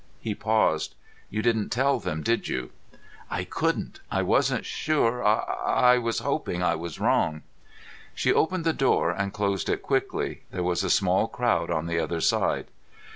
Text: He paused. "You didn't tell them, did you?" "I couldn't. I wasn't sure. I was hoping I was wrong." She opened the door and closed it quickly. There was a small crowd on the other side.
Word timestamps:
He 0.19 0.33
paused. 0.33 0.95
"You 1.29 1.43
didn't 1.43 1.69
tell 1.69 1.99
them, 1.99 2.23
did 2.23 2.47
you?" 2.47 2.71
"I 3.29 3.43
couldn't. 3.43 3.99
I 4.09 4.23
wasn't 4.23 4.65
sure. 4.65 5.23
I 5.23 5.99
was 5.99 6.21
hoping 6.25 6.63
I 6.63 6.73
was 6.73 6.99
wrong." 6.99 7.43
She 8.15 8.33
opened 8.33 8.63
the 8.65 8.73
door 8.73 9.11
and 9.11 9.31
closed 9.31 9.69
it 9.69 9.83
quickly. 9.83 10.41
There 10.49 10.63
was 10.63 10.83
a 10.83 10.89
small 10.89 11.27
crowd 11.27 11.69
on 11.69 11.85
the 11.85 11.99
other 11.99 12.19
side. 12.19 12.65